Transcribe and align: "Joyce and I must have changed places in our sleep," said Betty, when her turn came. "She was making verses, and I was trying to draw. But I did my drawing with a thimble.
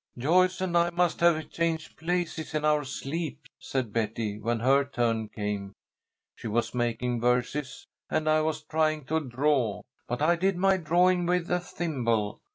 "Joyce 0.17 0.59
and 0.61 0.75
I 0.75 0.89
must 0.89 1.19
have 1.19 1.47
changed 1.51 1.95
places 1.95 2.55
in 2.55 2.65
our 2.65 2.83
sleep," 2.85 3.47
said 3.59 3.93
Betty, 3.93 4.39
when 4.39 4.59
her 4.61 4.83
turn 4.83 5.27
came. 5.29 5.75
"She 6.35 6.47
was 6.47 6.73
making 6.73 7.21
verses, 7.21 7.85
and 8.09 8.27
I 8.27 8.41
was 8.41 8.63
trying 8.63 9.05
to 9.05 9.19
draw. 9.19 9.83
But 10.07 10.23
I 10.23 10.37
did 10.37 10.57
my 10.57 10.77
drawing 10.77 11.27
with 11.27 11.51
a 11.51 11.59
thimble. 11.59 12.41